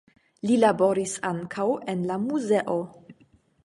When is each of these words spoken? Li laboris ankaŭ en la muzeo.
Li 0.49 0.55
laboris 0.63 1.13
ankaŭ 1.33 1.69
en 1.95 2.05
la 2.13 2.21
muzeo. 2.29 2.83